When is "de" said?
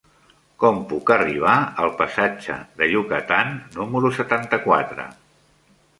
2.81-2.89